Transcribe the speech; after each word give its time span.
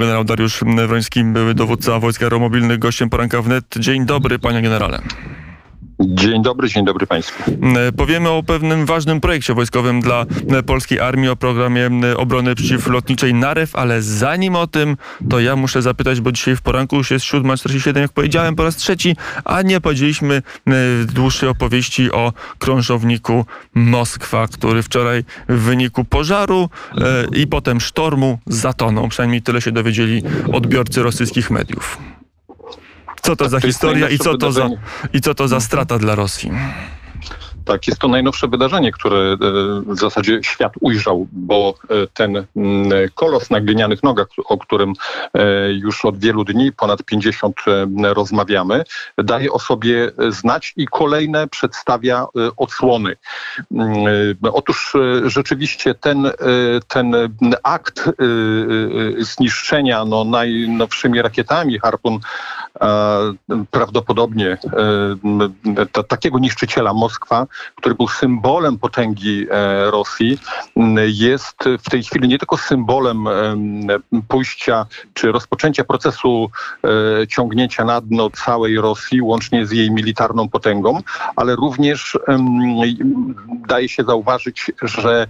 Generał 0.00 0.24
Dariusz 0.24 0.60
Wroński, 0.86 1.24
były 1.24 1.54
dowódca 1.54 1.98
wojsk 1.98 2.22
aeromobilnych, 2.22 2.78
gościem 2.78 3.10
poranka 3.10 3.42
wnet. 3.42 3.64
Dzień 3.76 4.06
dobry, 4.06 4.38
panie 4.38 4.62
generale. 4.62 5.02
Dzień 6.00 6.42
dobry, 6.42 6.68
dzień 6.68 6.84
dobry 6.84 7.06
Państwu. 7.06 7.42
E, 7.76 7.92
powiemy 7.92 8.28
o 8.28 8.42
pewnym 8.42 8.86
ważnym 8.86 9.20
projekcie 9.20 9.54
wojskowym 9.54 10.00
dla 10.00 10.26
e, 10.50 10.62
polskiej 10.62 11.00
armii, 11.00 11.28
o 11.28 11.36
programie 11.36 11.90
obrony 12.16 12.54
przeciwlotniczej 12.54 13.34
NAREW, 13.34 13.76
ale 13.76 14.02
zanim 14.02 14.56
o 14.56 14.66
tym, 14.66 14.96
to 15.30 15.40
ja 15.40 15.56
muszę 15.56 15.82
zapytać, 15.82 16.20
bo 16.20 16.32
dzisiaj 16.32 16.56
w 16.56 16.62
poranku 16.62 16.96
już 16.96 17.10
jest 17.10 17.24
7.47, 17.24 18.00
jak 18.00 18.12
powiedziałem 18.12 18.56
po 18.56 18.62
raz 18.62 18.76
trzeci, 18.76 19.16
a 19.44 19.62
nie 19.62 19.80
powiedzieliśmy 19.80 20.42
dłuższej 21.14 21.48
opowieści 21.48 22.12
o 22.12 22.32
krążowniku 22.58 23.44
Moskwa, 23.74 24.48
który 24.48 24.82
wczoraj 24.82 25.24
w 25.48 25.58
wyniku 25.58 26.04
pożaru 26.04 26.68
e, 26.98 27.24
i 27.36 27.46
potem 27.46 27.80
sztormu 27.80 28.38
zatonął. 28.46 29.08
Przynajmniej 29.08 29.42
tyle 29.42 29.60
się 29.60 29.72
dowiedzieli 29.72 30.22
odbiorcy 30.52 31.02
rosyjskych 31.02 31.50
mediów. 31.50 31.98
Co 33.22 33.36
to 33.36 33.48
za 33.48 33.60
historia 33.60 34.08
i 34.08 34.18
co 34.18 34.38
to 34.38 34.52
za, 34.52 34.68
i 35.12 35.20
co 35.20 35.34
to 35.34 35.48
za 35.48 35.60
strata 35.60 35.98
dla 35.98 36.14
Rosji? 36.14 36.50
Tak, 37.70 37.86
jest 37.86 38.00
to 38.00 38.08
najnowsze 38.08 38.48
wydarzenie, 38.48 38.92
które 38.92 39.18
e, 39.18 39.36
w 39.86 39.98
zasadzie 39.98 40.38
świat 40.42 40.72
ujrzał, 40.80 41.26
bo 41.32 41.74
e, 41.88 42.06
ten 42.14 42.36
mm, 42.56 43.08
kolos 43.14 43.50
na 43.50 43.60
glinianych 43.60 44.02
nogach, 44.02 44.26
o 44.44 44.58
którym 44.58 44.92
e, 45.34 45.72
już 45.72 46.04
od 46.04 46.18
wielu 46.18 46.44
dni, 46.44 46.72
ponad 46.72 47.02
50 47.02 47.56
rozmawiamy, 48.02 48.84
daje 49.18 49.52
o 49.52 49.58
sobie 49.58 50.10
znać 50.28 50.72
i 50.76 50.86
kolejne 50.86 51.48
przedstawia 51.48 52.26
odsłony. 52.56 53.16
Mm, 53.72 54.06
otóż 54.52 54.96
rzeczywiście 55.24 55.94
ten, 55.94 56.30
ten 56.88 57.14
akt 57.62 58.10
zniszczenia 59.18 60.04
no, 60.04 60.24
najnowszymi 60.24 61.22
rakietami 61.22 61.78
Harpun 61.78 62.18
prawdopodobnie 63.70 64.58
takiego 66.08 66.38
niszczyciela 66.38 66.94
Moskwa 66.94 67.46
który 67.74 67.94
był 67.94 68.08
symbolem 68.08 68.78
potęgi 68.78 69.46
e, 69.50 69.90
Rosji, 69.90 70.38
jest 71.06 71.56
w 71.84 71.90
tej 71.90 72.02
chwili 72.02 72.28
nie 72.28 72.38
tylko 72.38 72.56
symbolem 72.56 73.24
pójścia 74.28 74.86
czy 75.14 75.32
rozpoczęcia 75.32 75.84
procesu 75.84 76.50
e, 77.22 77.26
ciągnięcia 77.26 77.84
na 77.84 78.00
dno 78.00 78.30
całej 78.30 78.76
Rosji, 78.76 79.22
łącznie 79.22 79.66
z 79.66 79.72
jej 79.72 79.90
militarną 79.90 80.48
potęgą, 80.48 81.00
ale 81.36 81.56
również 81.56 82.18
daje 83.68 83.88
się 83.88 84.04
zauważyć, 84.04 84.72
że 84.82 85.26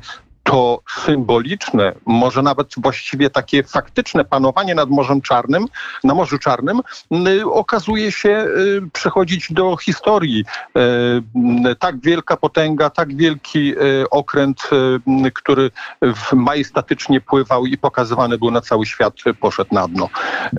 to 0.50 0.80
symboliczne, 1.06 1.92
może 2.06 2.42
nawet 2.42 2.74
właściwie 2.76 3.30
takie 3.30 3.62
faktyczne 3.62 4.24
panowanie 4.24 4.74
nad 4.74 4.90
Morzem 4.90 5.20
Czarnym, 5.20 5.66
na 6.04 6.14
Morzu 6.14 6.38
Czarnym, 6.38 6.80
okazuje 7.44 8.12
się 8.12 8.28
y, 8.28 8.82
przechodzić 8.92 9.52
do 9.52 9.76
historii. 9.76 10.44
Y, 11.70 11.76
tak 11.78 12.00
wielka 12.00 12.36
potęga, 12.36 12.90
tak 12.90 13.16
wielki 13.16 13.74
y, 13.78 14.10
okręt, 14.10 14.70
który 15.34 15.70
majestatycznie 16.32 17.20
pływał 17.20 17.66
i 17.66 17.78
pokazywany 17.78 18.38
był 18.38 18.50
na 18.50 18.60
cały 18.60 18.86
świat, 18.86 19.14
poszedł 19.40 19.74
na 19.74 19.88
dno. 19.88 20.08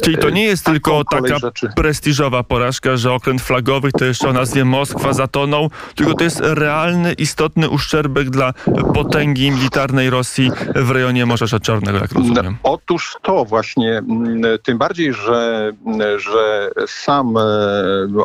Czyli 0.03 0.17
to 0.17 0.29
nie 0.29 0.43
jest 0.43 0.65
tylko 0.65 1.03
taka 1.03 1.37
rzeczy. 1.37 1.69
prestiżowa 1.75 2.43
porażka, 2.43 2.97
że 2.97 3.13
okręt 3.13 3.41
flagowy, 3.41 3.91
to 3.91 4.05
jeszcze 4.05 4.29
o 4.29 4.33
nazwie 4.33 4.65
Moskwa 4.65 5.13
zatonął, 5.13 5.69
tylko 5.95 6.13
to 6.13 6.23
jest 6.23 6.39
realny, 6.43 7.13
istotny 7.13 7.69
uszczerbek 7.69 8.29
dla 8.29 8.53
potęgi 8.93 9.51
militarnej 9.51 9.80
militarnej 9.81 10.09
Rosji 10.09 10.51
w 10.75 10.91
rejonie 10.91 11.25
Morza 11.25 11.59
Czarnego, 11.59 11.97
jak 11.97 12.11
rozumiem. 12.11 12.57
No, 12.63 12.71
otóż 12.73 13.17
to 13.21 13.45
właśnie, 13.45 13.97
mm, 13.97 14.59
tym 14.63 14.77
bardziej, 14.77 15.13
że, 15.13 15.71
że 16.17 16.71
sam 16.87 17.37
e, 17.37 17.41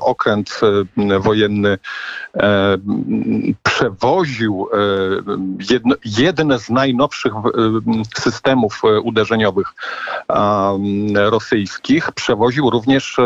okręt 0.01 0.61
e, 1.13 1.21
wojenny 1.21 1.79
e, 2.37 2.77
przewoził 3.63 4.69
jedno, 5.71 5.95
jedne 6.05 6.59
z 6.59 6.71
najnowszych 6.71 7.33
systemów 8.19 8.83
uderzeniowych 9.03 9.67
rosyjskich, 11.15 12.13
przewoził 12.13 12.71
również 12.71 13.17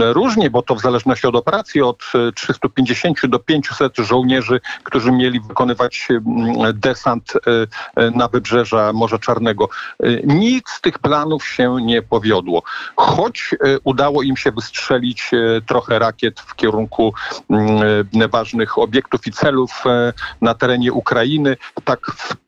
różnie, 0.00 0.50
bo 0.50 0.62
to 0.62 0.74
w 0.74 0.80
zależności 0.80 1.26
od 1.26 1.36
operacji 1.36 1.82
od 1.82 2.02
350 2.34 3.26
do 3.26 3.38
500 3.38 3.96
żołnierzy, 3.98 4.60
którzy 4.82 5.12
mieli 5.12 5.40
wykonywać 5.40 6.08
desant 6.74 7.33
na 8.14 8.28
wybrzeża 8.28 8.92
Morza 8.92 9.18
Czarnego. 9.18 9.68
E, 10.02 10.08
nic 10.24 10.70
z 10.70 10.80
tych 10.80 10.98
planów 10.98 11.46
się 11.46 11.76
nie 11.82 12.02
powiodło. 12.02 12.62
Choć 12.96 13.54
udało 13.84 14.22
im 14.22 14.36
się 14.36 14.52
wystrzelić 14.52 15.30
trochę 15.66 15.98
rakiet 15.98 16.40
w 16.40 16.54
kierunku 16.54 17.14
mm, 17.50 18.30
ważnych 18.30 18.78
obiektów 18.78 19.26
i 19.26 19.32
celów 19.32 19.84
na 20.40 20.54
terenie 20.54 20.92
Ukrainy, 20.92 21.56
tak 21.84 22.00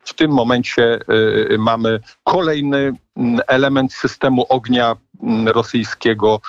w 0.03 0.13
tym 0.13 0.31
momencie 0.31 0.99
mamy 1.57 1.99
kolejny 2.23 2.93
mm, 3.17 3.39
element 3.47 3.93
systemu 3.93 4.45
ognia 4.49 4.95
mm, 5.23 5.47
rosyjskiego 5.47 6.41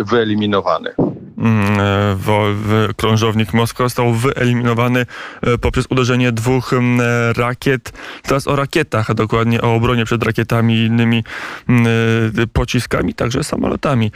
wyeliminowany. 0.00 0.94
Mm, 1.40 1.80
e, 1.80 2.94
krążownik 2.96 3.52
Moskwa 3.52 3.84
został 3.84 4.14
wyeliminowany 4.14 5.06
e, 5.42 5.58
poprzez 5.58 5.86
uderzenie 5.90 6.32
dwóch 6.32 6.72
mm, 6.72 7.00
rakiet. 7.36 7.92
Teraz 8.22 8.48
o 8.48 8.56
rakietach, 8.56 9.10
a 9.10 9.14
dokładnie 9.14 9.62
o 9.62 9.74
obronie 9.74 10.04
przed 10.04 10.22
rakietami 10.22 10.74
i 10.74 10.84
innymi 10.84 11.24
mm, 11.68 11.86
e, 12.38 12.46
pociskami, 12.46 13.14
także 13.14 13.44
samolotami 13.44 14.12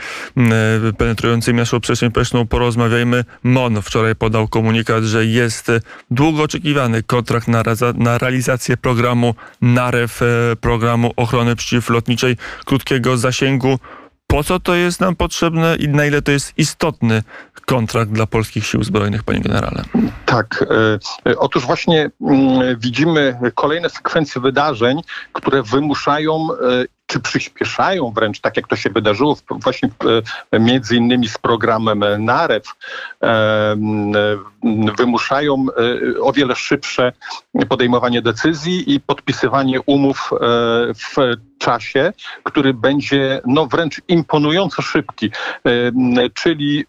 penetrującymi 0.97 1.59
naszą 1.59 1.79
przestrzeń 1.79 2.11
powietrzną. 2.11 2.47
Porozmawiajmy. 2.47 3.23
MON 3.43 3.81
wczoraj 3.81 4.15
podał 4.15 4.47
komunikat, 4.47 5.03
że 5.03 5.25
jest 5.25 5.71
długo 6.11 6.43
oczekiwany 6.43 7.03
kontrakt 7.03 7.47
na, 7.47 7.63
na 7.95 8.17
realizację 8.17 8.77
programu 8.77 9.35
NAREW, 9.61 10.19
programu 10.61 11.11
ochrony 11.15 11.55
przeciwlotniczej 11.55 12.37
krótkiego 12.65 13.17
zasięgu 13.17 13.79
po 14.27 14.43
co 14.43 14.59
to 14.59 14.75
jest 14.75 14.99
nam 14.99 15.15
potrzebne 15.15 15.75
i 15.75 15.87
na 15.87 16.05
ile 16.05 16.21
to 16.21 16.31
jest 16.31 16.53
istotny 16.57 17.23
kontrakt 17.65 18.11
dla 18.11 18.25
polskich 18.25 18.65
sił 18.65 18.83
zbrojnych, 18.83 19.23
panie 19.23 19.39
generale? 19.39 19.83
Tak. 20.25 20.65
E, 21.25 21.31
e, 21.31 21.39
otóż 21.39 21.65
właśnie 21.65 22.09
mm, 22.21 22.79
widzimy 22.79 23.39
kolejne 23.55 23.89
sekwencje 23.89 24.41
wydarzeń, 24.41 25.01
które 25.33 25.63
wymuszają 25.63 26.47
e, 26.51 26.85
czy 27.05 27.19
przyspieszają 27.19 28.11
wręcz, 28.11 28.39
tak 28.39 28.57
jak 28.57 28.67
to 28.67 28.75
się 28.75 28.89
wydarzyło 28.89 29.37
właśnie 29.49 29.89
między 30.59 30.95
innymi 30.95 31.27
z 31.27 31.37
programem 31.37 32.03
NAREW, 32.19 32.75
wymuszają 34.97 35.65
o 36.21 36.33
wiele 36.33 36.55
szybsze 36.55 37.13
podejmowanie 37.69 38.21
decyzji 38.21 38.93
i 38.93 38.99
podpisywanie 38.99 39.81
umów 39.81 40.31
w 40.95 41.33
czasie, 41.57 42.13
który 42.43 42.73
będzie 42.73 43.41
no 43.45 43.65
wręcz 43.65 44.01
imponująco 44.07 44.81
szybki. 44.81 45.31
Czyli 46.33 46.85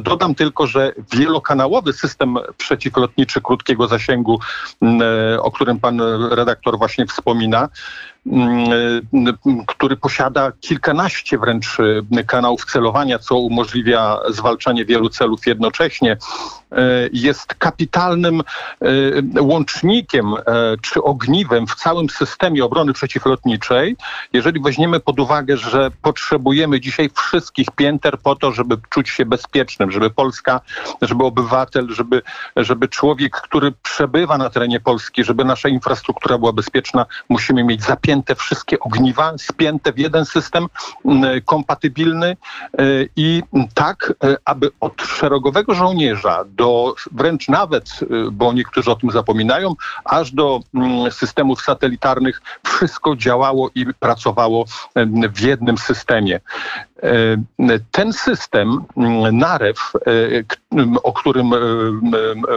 dodam 0.00 0.34
tylko, 0.34 0.66
że 0.66 0.92
wielokanałowy 1.12 1.92
system 1.92 2.36
przeciwlotniczy 2.56 3.40
krótkiego 3.40 3.88
zasięgu, 3.88 4.40
o 5.40 5.50
którym 5.50 5.80
pan 5.80 6.00
redaktor 6.30 6.78
właśnie 6.78 7.06
wspomina, 7.06 7.68
który 9.66 9.96
posiada 9.96 10.52
kilkanaście 10.60 11.38
wręcz 11.38 11.76
kanałów 12.26 12.64
celowania, 12.64 13.18
co 13.18 13.38
umożliwia 13.38 14.18
zwalczanie 14.30 14.84
wielu 14.84 15.08
celów 15.08 15.46
jednocześnie, 15.46 16.16
jest 17.12 17.54
kapitalnym 17.54 18.42
łącznikiem 19.40 20.34
e, 20.34 20.42
czy 20.82 21.02
ogniwem 21.02 21.66
w 21.66 21.74
całym 21.74 22.10
systemie 22.10 22.64
obrony 22.64 22.92
przeciwlotniczej, 22.92 23.96
jeżeli 24.32 24.60
weźmiemy 24.60 25.00
pod 25.00 25.20
uwagę, 25.20 25.56
że 25.56 25.90
potrzebujemy 26.02 26.80
dzisiaj 26.80 27.10
wszystkich 27.14 27.66
pięter 27.76 28.18
po 28.18 28.36
to, 28.36 28.52
żeby 28.52 28.76
czuć 28.90 29.08
się 29.08 29.26
bezpiecznym, 29.26 29.90
żeby 29.90 30.10
Polska, 30.10 30.60
żeby 31.02 31.24
obywatel, 31.24 31.88
żeby, 31.90 32.22
żeby 32.56 32.88
człowiek, 32.88 33.36
który 33.36 33.72
przebywa 33.72 34.38
na 34.38 34.50
terenie 34.50 34.80
Polski, 34.80 35.24
żeby 35.24 35.44
nasza 35.44 35.68
infrastruktura 35.68 36.38
była 36.38 36.52
bezpieczna, 36.52 37.06
musimy 37.28 37.64
mieć 37.64 37.82
zapięte 37.82 38.34
wszystkie 38.34 38.80
ogniwa, 38.80 39.32
spięte 39.38 39.92
w 39.92 39.98
jeden 39.98 40.24
system 40.24 40.66
kompatybilny 41.44 42.36
i 43.16 43.42
tak, 43.74 44.12
aby 44.44 44.70
od 44.80 45.02
szeregowego 45.02 45.74
żołnierza 45.74 46.44
do 46.60 46.94
wręcz 47.12 47.48
nawet, 47.48 48.00
bo 48.32 48.52
niektórzy 48.52 48.90
o 48.90 48.96
tym 48.96 49.10
zapominają, 49.10 49.74
aż 50.04 50.32
do 50.32 50.60
mm, 50.74 51.12
systemów 51.12 51.62
satelitarnych 51.62 52.42
wszystko 52.66 53.16
działało 53.16 53.70
i 53.74 53.86
pracowało 54.00 54.64
w 55.34 55.40
jednym 55.40 55.78
systemie. 55.78 56.40
Ten 57.90 58.12
system 58.12 58.84
NAREW, 59.32 59.92
o 61.02 61.12
którym 61.12 61.50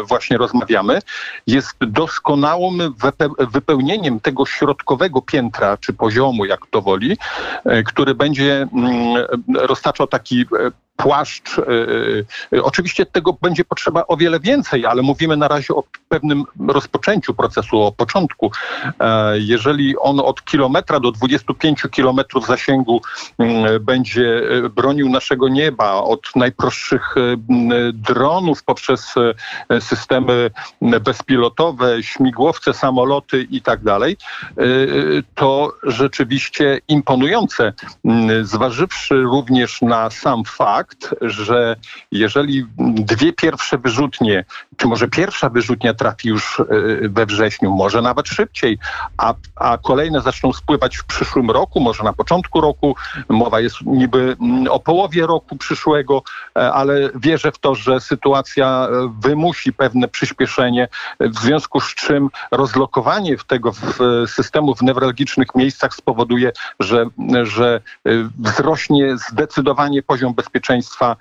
właśnie 0.07 0.37
rozmawiamy, 0.37 0.99
jest 1.47 1.75
doskonałym 1.79 2.93
wypełnieniem 3.51 4.19
tego 4.19 4.45
środkowego 4.45 5.21
piętra 5.21 5.77
czy 5.77 5.93
poziomu, 5.93 6.45
jak 6.45 6.59
to 6.71 6.81
woli, 6.81 7.17
który 7.85 8.15
będzie 8.15 8.67
roztaczał 9.55 10.07
taki 10.07 10.45
płaszcz. 10.97 11.59
E, 11.59 11.63
e, 12.57 12.63
oczywiście 12.63 13.05
tego 13.05 13.33
będzie 13.41 13.65
potrzeba 13.65 14.03
o 14.07 14.17
wiele 14.17 14.39
więcej, 14.39 14.85
ale 14.85 15.01
mówimy 15.01 15.37
na 15.37 15.47
razie 15.47 15.73
o 15.73 15.83
pewnym 16.09 16.43
rozpoczęciu 16.67 17.33
procesu, 17.33 17.81
o 17.81 17.91
początku. 17.91 18.51
E, 18.99 19.39
jeżeli 19.39 19.97
on 19.97 20.19
od 20.19 20.45
kilometra 20.45 20.99
do 20.99 21.11
25 21.11 21.83
kilometrów 21.91 22.45
zasięgu 22.45 23.01
mm, 23.39 23.83
będzie 23.83 24.41
bronił 24.75 25.09
naszego 25.09 25.47
nieba, 25.47 25.93
od 25.93 26.35
najprostszych 26.35 27.15
dronów 27.93 28.63
poprzez 28.63 29.13
systemy 29.79 30.51
bezpilotowe, 31.01 32.03
śmigłowce, 32.03 32.73
samoloty 32.73 33.47
i 33.49 33.61
tak 33.61 33.83
dalej, 33.83 34.17
to 35.35 35.73
rzeczywiście 35.83 36.79
imponujące, 36.87 37.73
zważywszy 38.43 39.21
również 39.21 39.81
na 39.81 40.09
sam 40.09 40.43
fakt, 40.43 40.82
fakt, 40.83 41.15
że 41.21 41.75
jeżeli 42.11 42.65
dwie 42.95 43.33
pierwsze 43.33 43.77
wyrzutnie, 43.77 44.45
czy 44.77 44.87
może 44.87 45.07
pierwsza 45.07 45.49
wyrzutnia 45.49 45.93
trafi 45.93 46.29
już 46.29 46.59
e, 46.59 46.65
we 47.09 47.25
wrześniu, 47.25 47.71
może 47.71 48.01
nawet 48.01 48.27
szybciej, 48.27 48.77
a, 49.17 49.33
a 49.55 49.77
kolejne 49.77 50.21
zaczną 50.21 50.53
spływać 50.53 50.97
w 50.97 51.03
przyszłym 51.03 51.51
roku, 51.51 51.79
może 51.79 52.03
na 52.03 52.13
początku 52.13 52.61
roku, 52.61 52.95
mowa 53.29 53.59
jest 53.59 53.75
niby 53.85 54.35
mm, 54.41 54.67
o 54.67 54.79
połowie 54.79 55.27
roku 55.27 55.55
przyszłego, 55.55 56.23
e, 56.57 56.73
ale 56.73 57.09
wierzę 57.15 57.51
w 57.51 57.57
to, 57.57 57.75
że 57.75 57.99
sytuacja 57.99 58.87
e, 58.87 59.13
wymusi 59.19 59.73
pewne 59.73 60.07
przyspieszenie, 60.07 60.87
w 61.19 61.39
związku 61.39 61.79
z 61.79 61.95
czym 61.95 62.29
rozlokowanie 62.51 63.37
tego 63.47 63.71
w 63.71 63.99
systemów 64.27 64.79
w 64.79 64.81
newralgicznych 64.81 65.47
miejscach 65.55 65.95
spowoduje, 65.95 66.51
że, 66.79 67.05
że 67.43 67.81
wzrośnie 68.39 69.17
zdecydowanie 69.17 70.03
poziom 70.03 70.33
bezpieczeństwa 70.33 70.72
bezpieczeństwa 70.73 71.15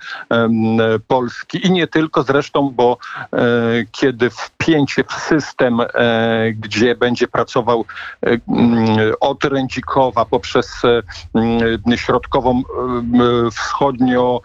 Polski 1.07 1.67
i 1.67 1.71
nie 1.71 1.87
tylko 1.87 2.23
zresztą, 2.23 2.69
bo 2.69 2.97
e, 3.33 3.37
kiedy 3.91 4.29
wpięcie 4.29 5.03
w 5.03 5.13
system, 5.13 5.81
e, 5.81 5.87
gdzie 6.51 6.95
będzie 6.95 7.27
pracował 7.27 7.85
e, 8.25 8.29
od 9.19 9.43
Rędzikowa 9.43 10.25
poprzez 10.25 10.81
środkową 11.95 12.61
wschodnio, 13.51 14.41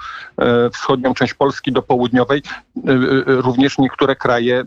wschodnią 0.72 1.14
część 1.14 1.34
Polski 1.34 1.72
do 1.72 1.82
południowej, 1.82 2.43
również 3.26 3.78
niektóre 3.78 4.16
kraje 4.16 4.64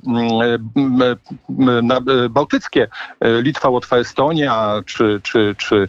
bałtyckie, 2.30 2.88
Litwa, 3.22 3.70
Łotwa, 3.70 3.98
Estonia, 3.98 4.82
czy, 4.86 5.20
czy, 5.24 5.56
czy 5.58 5.88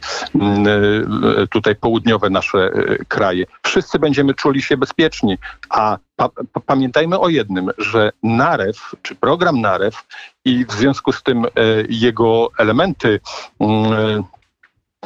tutaj 1.50 1.76
południowe 1.76 2.30
nasze 2.30 2.70
kraje. 3.08 3.44
Wszyscy 3.62 3.98
będziemy 3.98 4.34
czuli 4.42 4.62
się 4.62 4.76
bezpieczni. 4.76 5.38
A 5.70 5.98
pa 6.16 6.28
pamiętajmy 6.66 7.18
o 7.18 7.28
jednym, 7.28 7.70
że 7.78 8.10
NAREW, 8.22 8.94
czy 9.02 9.14
program 9.14 9.60
NAREW 9.60 10.04
i 10.44 10.64
w 10.66 10.72
związku 10.72 11.12
z 11.12 11.22
tym 11.22 11.44
e, 11.44 11.48
jego 11.88 12.48
elementy 12.58 13.20
mm, 13.60 14.24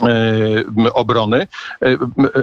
e, 0.03 0.93
obrony 0.95 1.47
e, 1.81 1.97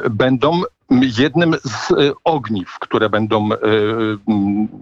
będą 0.10 0.62
jednym 1.02 1.56
z 1.64 1.92
e, 1.92 1.96
ogniw, 2.24 2.80
które 2.80 3.10
będą 3.10 3.50
e, 3.54 3.58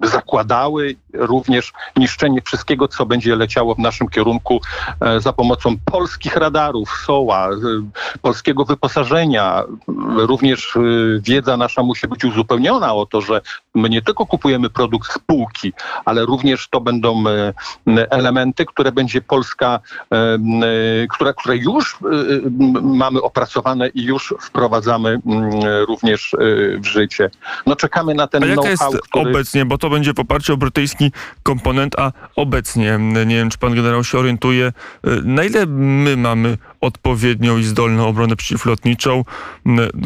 zakładały 0.04 0.96
również 1.14 1.74
niszczenie 1.98 2.42
wszystkiego, 2.42 2.88
co 2.88 3.06
będzie 3.06 3.36
leciało 3.36 3.76
w 3.76 3.80
naszym 3.80 4.10
kierunku 4.10 4.62
e, 5.00 5.22
za 5.22 5.34
pomocą 5.34 5.76
polskich 5.86 6.36
radarów, 6.36 6.90
SOA, 7.06 7.50
polskiego 8.22 8.66
wyposażenia. 8.66 9.64
Również 10.16 10.78
wiedza 11.20 11.58
nasza 11.58 11.84
musi 11.84 12.08
być 12.08 12.26
uzupełniona 12.26 12.94
o 12.94 13.06
to, 13.06 13.22
że 13.22 13.42
my 13.76 13.90
nie 13.90 14.02
tylko 14.02 14.26
kupujemy 14.26 14.70
produkt 14.70 15.14
z 15.14 15.20
półki, 15.20 15.74
ale 16.06 16.26
również 16.26 16.68
to 16.70 16.82
będą 16.82 17.24
elementy, 18.10 18.66
które 18.66 18.92
będzie 18.92 19.22
Polska, 19.22 19.80
które, 21.10 21.34
które 21.34 21.58
już 21.58 21.98
mamy 22.82 23.22
opracowane 23.22 23.88
i 23.88 24.04
już 24.04 24.34
wprowadzamy 24.40 25.20
również 25.88 26.01
również 26.02 26.34
y, 26.34 26.80
w 26.80 26.86
życie. 26.86 27.30
No 27.66 27.76
czekamy 27.76 28.14
na 28.14 28.28
ten 28.28 28.50
jaka 28.50 28.70
jest 28.70 28.84
który... 29.10 29.30
obecnie, 29.30 29.66
bo 29.66 29.78
to 29.78 29.90
będzie 29.90 30.14
w 30.14 30.20
oparciu 30.20 30.54
o 30.54 30.58
brytyjski 30.58 31.12
komponent, 31.44 32.00
a 32.00 32.12
obecnie, 32.36 32.98
nie 33.26 33.36
wiem, 33.36 33.50
czy 33.50 33.58
pan 33.58 33.76
generał 33.76 34.04
się 34.04 34.18
orientuje, 34.18 34.68
y, 34.68 34.72
na 35.24 35.44
ile 35.44 35.66
my 35.66 36.18
mamy 36.18 36.58
odpowiednią 36.82 37.58
i 37.58 37.64
zdolną 37.64 38.08
obronę 38.08 38.36
przeciwlotniczą. 38.36 39.26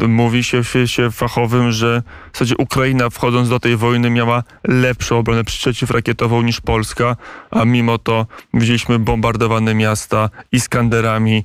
Mówi 0.08 0.44
się 0.44 0.62
w 0.62 0.68
świecie 0.68 1.10
fachowym, 1.10 1.72
że 1.72 2.02
w 2.32 2.36
zasadzie 2.36 2.54
Ukraina 2.58 3.10
wchodząc 3.10 3.48
do 3.48 3.60
tej 3.60 3.76
wojny 3.76 4.10
miała 4.10 4.42
lepszą 4.64 5.18
obronę 5.18 5.44
przeciwrakietową 5.44 6.42
niż 6.42 6.60
Polska, 6.60 7.16
a 7.50 7.64
mimo 7.64 7.98
to 7.98 8.26
widzieliśmy 8.54 8.98
bombardowane 8.98 9.74
miasta 9.74 10.30
Iskanderami, 10.52 11.44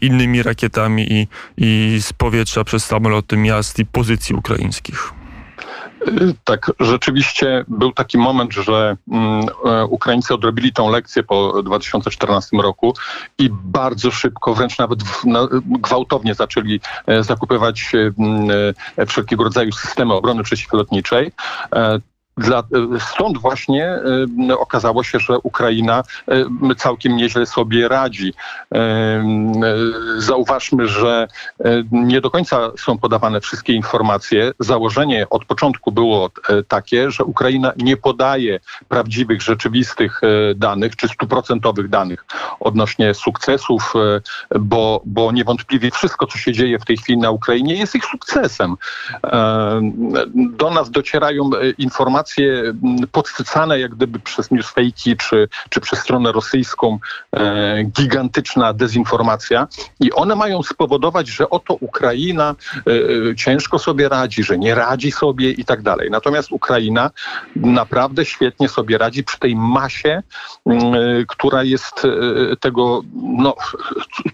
innymi 0.00 0.42
rakietami 0.42 1.12
i, 1.12 1.28
i 1.56 1.98
z 2.02 2.12
powietrza 2.12 2.64
przez 2.64 2.84
samoloty 2.84 3.36
miast 3.36 3.78
i 3.78 3.86
pozycji 3.86 4.34
ukraińskich. 4.34 5.19
Tak, 6.44 6.72
rzeczywiście 6.80 7.64
był 7.68 7.92
taki 7.92 8.18
moment, 8.18 8.52
że 8.52 8.96
mm, 9.10 9.46
e, 9.64 9.84
Ukraińcy 9.84 10.34
odrobili 10.34 10.72
tą 10.72 10.90
lekcję 10.90 11.22
po 11.22 11.62
2014 11.62 12.56
roku 12.56 12.94
i 13.38 13.50
bardzo 13.52 14.10
szybko, 14.10 14.54
wręcz 14.54 14.78
nawet 14.78 15.00
gwałtownie 15.64 16.34
zaczęli 16.34 16.80
e, 17.06 17.24
zakupywać 17.24 17.92
e, 18.98 19.06
wszelkiego 19.06 19.44
rodzaju 19.44 19.72
systemy 19.72 20.14
obrony 20.14 20.42
przeciwlotniczej. 20.42 21.32
Dla, 22.40 22.62
stąd 22.98 23.38
właśnie 23.38 23.86
e, 24.48 24.58
okazało 24.58 25.02
się, 25.02 25.18
że 25.18 25.38
Ukraina 25.38 26.02
e, 26.28 26.74
całkiem 26.74 27.16
nieźle 27.16 27.46
sobie 27.46 27.88
radzi. 27.88 28.32
E, 28.74 29.24
zauważmy, 30.18 30.88
że 30.88 31.28
nie 31.92 32.20
do 32.20 32.30
końca 32.30 32.70
są 32.78 32.98
podawane 32.98 33.40
wszystkie 33.40 33.72
informacje. 33.72 34.52
Założenie 34.58 35.26
od 35.30 35.44
początku 35.44 35.92
było 35.92 36.30
takie, 36.68 37.10
że 37.10 37.24
Ukraina 37.24 37.72
nie 37.76 37.96
podaje 37.96 38.60
prawdziwych, 38.88 39.42
rzeczywistych 39.42 40.20
danych 40.56 40.96
czy 40.96 41.08
stuprocentowych 41.08 41.88
danych 41.88 42.24
odnośnie 42.60 43.14
sukcesów, 43.14 43.94
bo, 44.60 45.02
bo 45.04 45.32
niewątpliwie 45.32 45.90
wszystko, 45.90 46.26
co 46.26 46.38
się 46.38 46.52
dzieje 46.52 46.78
w 46.78 46.84
tej 46.84 46.96
chwili 46.96 47.18
na 47.18 47.30
Ukrainie, 47.30 47.74
jest 47.74 47.94
ich 47.94 48.04
sukcesem. 48.04 48.76
Do 50.34 50.70
nas 50.70 50.90
docierają 50.90 51.50
informacje, 51.78 52.29
informacje 52.38 52.60
mm, 52.60 53.08
podsycane 53.12 53.80
jak 53.80 53.94
gdyby 53.94 54.18
przez 54.20 54.50
newsfake 54.50 55.16
czy, 55.18 55.48
czy 55.68 55.80
przez 55.80 55.98
stronę 55.98 56.32
rosyjską 56.32 56.98
e, 57.32 57.84
gigantyczna 57.84 58.72
dezinformacja 58.72 59.68
i 60.00 60.12
one 60.12 60.36
mają 60.36 60.62
spowodować, 60.62 61.28
że 61.28 61.50
oto 61.50 61.74
Ukraina 61.74 62.54
e, 62.74 63.30
e 63.30 63.36
ciężko 63.36 63.78
sobie 63.78 64.08
radzi, 64.08 64.42
że 64.42 64.58
nie 64.58 64.74
radzi 64.74 65.12
sobie 65.12 65.50
i 65.50 65.64
tak 65.64 65.82
dalej. 65.82 66.10
Natomiast 66.10 66.52
Ukraina 66.52 67.10
naprawdę 67.56 68.24
świetnie 68.24 68.68
sobie 68.68 68.98
radzi 68.98 69.24
przy 69.24 69.38
tej 69.38 69.56
masie, 69.56 70.22
mm, 70.66 70.94
e, 70.94 70.98
która 71.28 71.62
jest 71.62 72.04
e, 72.04 72.56
tego, 72.56 73.02
no 73.22 73.54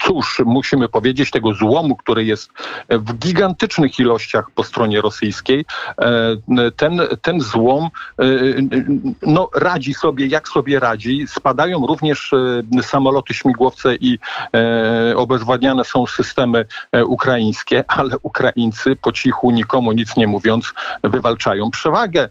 cóż, 0.01 0.43
musimy 0.47 0.89
powiedzieć, 0.89 1.31
tego 1.31 1.55
złomu, 1.55 1.97
który 1.97 2.25
jest 2.25 2.51
w 2.89 3.15
gigantycznych 3.15 3.99
ilościach 3.99 4.51
po 4.55 4.65
stronie 4.65 5.01
rosyjskiej. 5.01 5.65
E, 5.99 6.37
ten, 6.77 7.01
ten 7.23 7.41
złom 7.41 7.86
Y, 8.21 8.25
y, 8.25 8.87
no, 9.23 9.49
radzi 9.55 9.95
sobie, 9.95 10.27
jak 10.27 10.49
sobie 10.49 10.81
radzi. 10.81 11.27
Spadają 11.29 11.87
również 11.87 12.33
y, 12.33 12.83
samoloty, 12.83 13.35
śmigłowce 13.35 13.95
i 13.95 14.19
e, 14.55 15.17
obezwładniane 15.17 15.85
są 15.85 16.07
systemy 16.07 16.65
e, 16.93 17.05
ukraińskie, 17.05 17.85
ale 17.89 18.17
Ukraińcy 18.23 18.97
po 18.97 19.13
cichu, 19.13 19.51
nikomu 19.51 19.93
nic 19.93 20.17
nie 20.17 20.27
mówiąc, 20.27 20.75
wywalczają 21.05 21.71
przewagę 21.71 22.23
e, 22.23 22.29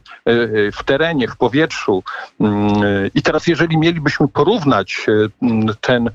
w 0.72 0.84
terenie, 0.86 1.28
w 1.28 1.38
powietrzu. 1.38 2.04
Mm, 2.40 2.74
I 3.16 3.22
teraz, 3.22 3.48
jeżeli 3.48 3.78
mielibyśmy 3.78 4.28
porównać 4.28 5.06
ten, 5.82 6.10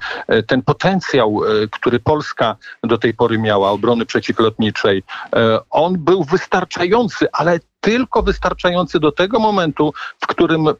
ten 0.46 0.62
potencjał, 0.62 1.40
który 1.70 2.00
Polska 2.00 2.56
do 2.84 2.98
tej 2.98 3.14
pory 3.14 3.38
miała, 3.38 3.70
obrony 3.70 4.06
przeciwlotniczej, 4.06 5.02
on 5.70 5.98
był 5.98 6.24
wystarczający, 6.24 7.26
ale 7.32 7.60
tylko 7.80 8.22
wystarczający 8.22 9.00
do 9.00 9.12
tego 9.12 9.38
momentu, 9.38 9.92
w 10.20 10.26
którym 10.26 10.68
mm, 10.68 10.76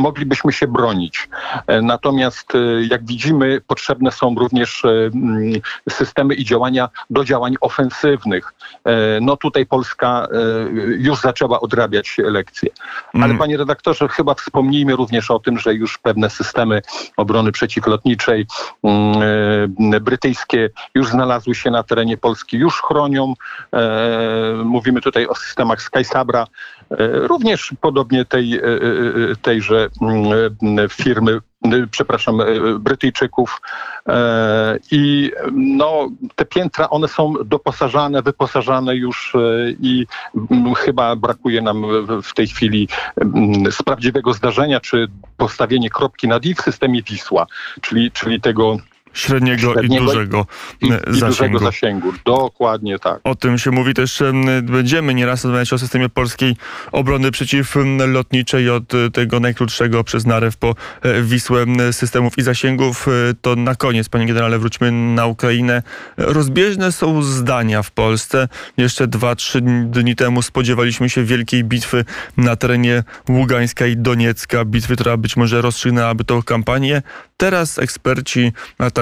moglibyśmy 0.00 0.52
się 0.52 0.66
bronić. 0.66 1.28
E, 1.66 1.82
natomiast, 1.82 2.54
e, 2.54 2.58
jak 2.84 3.06
widzimy, 3.06 3.60
potrzebne 3.66 4.12
są 4.12 4.34
również 4.34 4.84
e, 4.84 4.88
mm, 4.88 5.52
systemy 5.90 6.34
i 6.34 6.44
działania 6.44 6.88
do 7.10 7.24
działań 7.24 7.54
ofensywnych. 7.60 8.54
No 9.20 9.36
tutaj 9.36 9.66
Polska 9.66 10.26
już 10.98 11.20
zaczęła 11.20 11.60
odrabiać 11.60 12.16
lekcje. 12.18 12.70
Ale 13.12 13.24
Mm. 13.24 13.38
panie 13.38 13.56
redaktorze, 13.56 14.08
chyba 14.08 14.34
wspomnijmy 14.34 14.96
również 14.96 15.30
o 15.30 15.38
tym, 15.38 15.58
że 15.58 15.74
już 15.74 15.98
pewne 15.98 16.30
systemy 16.30 16.82
obrony 17.16 17.52
przeciwlotniczej 17.52 18.46
brytyjskie 20.00 20.70
już 20.94 21.08
znalazły 21.08 21.54
się 21.54 21.70
na 21.70 21.82
terenie 21.82 22.16
Polski, 22.16 22.56
już 22.56 22.82
chronią. 22.82 23.34
Mówimy 24.64 25.00
tutaj 25.00 25.26
o 25.26 25.34
systemach 25.34 25.82
Skysabra, 25.82 26.43
również 27.12 27.72
podobnie 27.80 28.24
tej, 28.24 28.60
tejże 29.42 29.88
mm, 30.02 30.88
firmy 30.88 31.40
przepraszam, 31.90 32.38
Brytyjczyków. 32.80 33.60
I 34.90 35.32
no, 35.52 36.08
te 36.34 36.44
piętra, 36.44 36.90
one 36.90 37.08
są 37.08 37.34
doposażane, 37.44 38.22
wyposażane 38.22 38.96
już 38.96 39.36
i 39.80 40.06
chyba 40.76 41.16
brakuje 41.16 41.62
nam 41.62 41.84
w 42.22 42.34
tej 42.34 42.46
chwili 42.46 42.88
z 43.70 43.82
prawdziwego 43.82 44.32
zdarzenia, 44.32 44.80
czy 44.80 45.08
postawienie 45.36 45.90
kropki 45.90 46.28
nad 46.28 46.44
i 46.44 46.54
w 46.54 46.60
systemie 46.60 47.02
Wisła, 47.02 47.46
czyli, 47.80 48.10
czyli 48.10 48.40
tego 48.40 48.76
Średniego, 49.14 49.72
Średniego 49.72 50.04
i 50.04 50.06
dużego 50.06 50.46
i, 50.80 50.86
i 50.86 50.90
zasięgu. 50.90 51.26
dużego 51.26 51.58
zasięgu. 51.58 52.12
Dokładnie 52.24 52.98
tak. 52.98 53.20
O 53.24 53.34
tym 53.34 53.58
się 53.58 53.70
mówi 53.70 53.94
też, 53.94 54.22
em, 54.22 54.44
będziemy 54.62 55.14
nieraz 55.14 55.44
rozmawiać 55.44 55.72
o 55.72 55.78
systemie 55.78 56.08
polskiej 56.08 56.56
obrony 56.92 57.30
przeciwlotniczej 57.30 58.70
od 58.70 58.94
e, 58.94 59.10
tego 59.10 59.40
najkrótszego 59.40 60.04
przez 60.04 60.26
Narew 60.26 60.56
po 60.56 60.74
e, 61.02 61.22
Wisłę 61.22 61.64
systemów 61.92 62.38
i 62.38 62.42
zasięgów. 62.42 63.08
E, 63.08 63.10
To 63.42 63.56
na 63.56 63.74
koniec, 63.74 64.08
panie 64.08 64.26
generale, 64.26 64.58
wróćmy 64.58 64.92
na 64.92 65.26
Ukrainę. 65.26 65.82
Rozbieżne 66.16 66.92
są 66.92 67.22
zdania 67.22 67.82
w 67.82 67.90
Polsce. 67.90 68.48
Jeszcze 68.76 69.06
dwa, 69.06 69.34
trzy 69.34 69.60
dni 69.86 70.16
temu 70.16 70.42
spodziewaliśmy 70.42 71.10
się 71.10 71.24
wielkiej 71.24 71.64
bitwy 71.64 72.04
na 72.36 72.56
terenie 72.56 73.02
Ługańska 73.28 73.86
i 73.86 73.96
Doniecka. 73.96 74.64
Bitwy, 74.64 74.94
która 74.96 75.16
być 75.16 75.36
może 75.36 75.62
rozstrzygnęłaby 75.62 76.24
tą 76.24 76.42
kampanię. 76.42 77.02
Teraz 77.36 77.78
eksperci, 77.78 78.52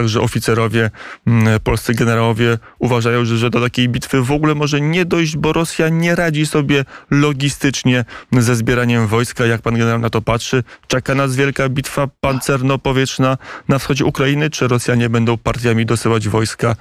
a 0.02 0.04
także 0.04 0.20
oficerowie, 0.20 0.90
mm, 1.26 1.60
polscy 1.60 1.94
generałowie 1.94 2.58
uważają, 2.78 3.24
że, 3.24 3.36
że 3.36 3.50
do 3.50 3.60
takiej 3.60 3.88
bitwy 3.88 4.22
w 4.22 4.32
ogóle 4.32 4.54
może 4.54 4.80
nie 4.80 5.04
dojść, 5.04 5.36
bo 5.36 5.52
Rosja 5.52 5.88
nie 5.88 6.14
radzi 6.14 6.46
sobie 6.46 6.84
logistycznie 7.10 8.04
ze 8.32 8.56
zbieraniem 8.56 9.06
wojska. 9.06 9.46
Jak 9.46 9.62
pan 9.62 9.78
generał 9.78 9.98
na 9.98 10.10
to 10.10 10.22
patrzy? 10.22 10.64
Czeka 10.86 11.14
nas 11.14 11.36
wielka 11.36 11.68
bitwa 11.68 12.08
pancerno-powietrzna 12.20 13.36
na 13.68 13.78
wschodzie 13.78 14.04
Ukrainy, 14.04 14.50
czy 14.50 14.68
Rosjanie 14.68 15.08
będą 15.08 15.38
partiami 15.38 15.86
dosyłać 15.86 16.28
wojska 16.28 16.76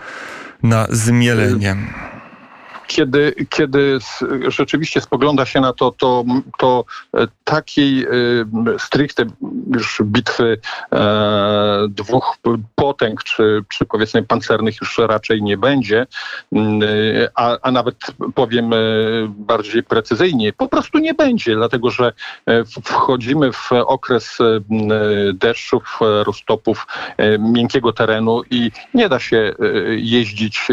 na 0.63 0.87
zmielenie? 0.89 1.75
Kiedy, 2.91 3.33
kiedy 3.49 3.99
rzeczywiście 4.47 5.01
spogląda 5.01 5.45
się 5.45 5.61
na 5.61 5.73
to, 5.73 5.91
to, 5.91 6.23
to 6.57 6.85
e, 7.13 7.27
takiej 7.43 8.03
e, 8.03 8.07
stricte 8.79 9.25
już 9.73 10.01
bitwy 10.03 10.57
e, 10.91 11.87
dwóch 11.89 12.37
potęg, 12.75 13.23
czy, 13.23 13.63
czy 13.69 13.85
powiedzmy 13.85 14.23
pancernych 14.23 14.81
już 14.81 14.97
raczej 14.97 15.43
nie 15.43 15.57
będzie, 15.57 16.07
a, 17.35 17.57
a 17.61 17.71
nawet 17.71 17.95
powiem 18.35 18.71
bardziej 19.27 19.83
precyzyjnie, 19.83 20.53
po 20.53 20.67
prostu 20.67 20.97
nie 20.97 21.13
będzie, 21.13 21.55
dlatego 21.55 21.89
że 21.89 22.13
wchodzimy 22.83 23.51
w 23.51 23.69
okres 23.71 24.37
deszczów, 25.33 25.99
roztopów, 26.01 26.87
miękkiego 27.39 27.93
terenu 27.93 28.41
i 28.49 28.71
nie 28.93 29.09
da 29.09 29.19
się 29.19 29.53
jeździć 29.97 30.67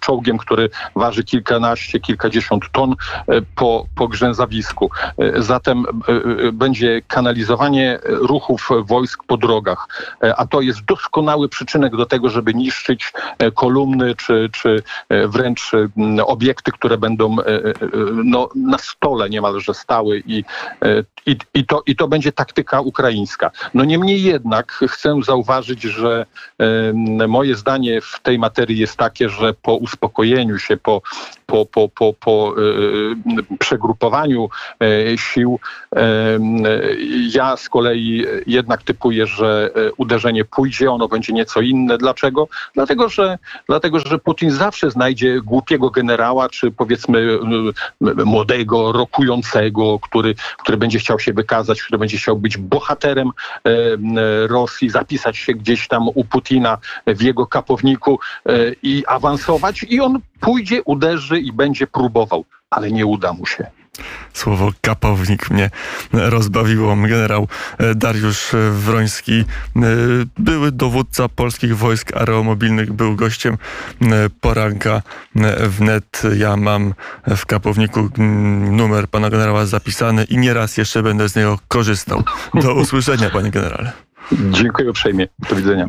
czołgiem, 0.00 0.38
który 0.38 0.70
waży 0.94 1.24
kilkanaście, 1.26 2.00
kilkadziesiąt 2.00 2.64
ton 2.72 2.90
e, 2.92 3.42
po, 3.54 3.86
po 3.94 4.08
grzęzawisku. 4.08 4.90
E, 5.18 5.42
Zatem 5.42 5.84
e, 5.88 6.52
będzie 6.52 7.02
kanalizowanie 7.08 7.98
ruchów 8.04 8.68
wojsk 8.84 9.24
po 9.26 9.36
drogach, 9.36 9.88
a 10.36 10.46
to 10.46 10.60
jest 10.60 10.84
doskonały 10.84 11.48
przyczynek 11.48 11.96
do 11.96 12.06
tego, 12.06 12.30
żeby 12.30 12.54
niszczyć 12.54 13.12
kolumny 13.54 14.14
czy, 14.14 14.50
czy 14.52 14.82
wręcz 15.08 15.72
obiekty, 16.26 16.72
które 16.72 16.98
będą 16.98 17.36
no, 18.24 18.48
na 18.54 18.78
stole 18.78 19.30
niemalże 19.30 19.74
stały 19.74 20.22
i, 20.26 20.44
i, 21.26 21.36
i, 21.54 21.66
to, 21.66 21.82
i 21.86 21.96
to 21.96 22.08
będzie 22.08 22.32
taktyka 22.32 22.80
ukraińska. 22.80 23.50
No 23.74 23.84
niemniej 23.84 24.22
jednak 24.22 24.72
chcę 24.88 25.14
zauważyć, 25.22 25.82
że 25.82 26.26
moje 27.28 27.54
zdanie 27.54 28.00
w 28.00 28.20
tej 28.22 28.38
materii 28.38 28.78
jest 28.78 28.96
takie, 28.96 29.28
że 29.28 29.54
po 29.54 29.74
uspokojeniu 29.74 30.58
się, 30.58 30.76
po, 30.76 31.02
po, 31.46 31.66
po, 31.66 31.88
po, 31.88 32.12
po 32.12 32.54
e, 33.50 33.56
przegrupowaniu 33.58 34.48
e, 34.80 35.18
sił, 35.18 35.58
ja 37.34 37.56
z 37.56 37.68
kolei 37.68 38.24
jednak 38.46 38.82
typuję, 38.82 39.26
że 39.26 39.70
uderzenie 39.96 40.44
pójdzie, 40.44 40.90
ono 40.90 41.08
będzie 41.08 41.32
nieco 41.32 41.60
inne. 41.60 41.98
Dlaczego? 41.98 42.48
Dlatego, 42.74 43.08
że, 43.08 43.38
dlatego, 43.66 43.98
że 44.00 44.18
Putin 44.18 44.50
zawsze 44.50 44.90
znajdzie 44.90 45.40
głupiego 45.40 45.90
generała, 45.90 46.48
czy 46.48 46.70
powiedzmy 46.70 47.38
młodego, 48.00 48.92
rokującego, 48.92 49.98
który, 49.98 50.34
który 50.58 50.76
będzie 50.76 50.98
chciał 50.98 51.18
się 51.18 51.32
wykazać, 51.32 51.82
który 51.82 51.98
będzie 51.98 52.18
chciał 52.18 52.36
być 52.36 52.56
bohaterem 52.56 53.30
Rosji, 54.46 54.90
zapisać 54.90 55.36
się 55.36 55.54
gdzieś 55.54 55.88
tam 55.88 56.08
u 56.08 56.24
Putina 56.24 56.78
w 57.06 57.22
jego 57.22 57.46
kapowniku 57.46 58.20
i 58.82 59.04
awansować 59.06 59.82
i 59.88 60.00
on 60.00 60.20
pójdzie, 60.40 60.82
uderzy 60.82 60.95
i 61.40 61.52
będzie 61.52 61.86
próbował, 61.86 62.44
ale 62.70 62.92
nie 62.92 63.06
uda 63.06 63.32
mu 63.32 63.46
się. 63.46 63.66
Słowo 64.32 64.72
kapownik 64.80 65.50
mnie 65.50 65.70
rozbawiło. 66.12 66.96
Generał 66.96 67.48
e, 67.78 67.94
Dariusz 67.94 68.54
e, 68.54 68.70
Wroński, 68.70 69.32
e, 69.40 69.80
były 70.38 70.72
dowódca 70.72 71.28
polskich 71.28 71.76
wojsk 71.76 72.16
aeromobilnych, 72.16 72.92
był 72.92 73.16
gościem 73.16 73.58
poranka 74.40 75.02
wnet. 75.60 76.22
Ja 76.38 76.56
mam 76.56 76.94
w 77.36 77.46
kapowniku 77.46 78.08
numer 78.70 79.08
pana 79.08 79.30
generała 79.30 79.66
zapisany 79.66 80.24
i 80.24 80.38
nieraz 80.38 80.76
jeszcze 80.76 81.02
będę 81.02 81.28
z 81.28 81.36
niego 81.36 81.58
korzystał. 81.68 82.22
Do 82.54 82.74
usłyszenia, 82.74 83.30
panie 83.30 83.50
generale. 83.50 83.92
Dziękuję 84.32 84.90
uprzejmie. 84.90 85.28
Do 85.48 85.56
widzenia. 85.56 85.86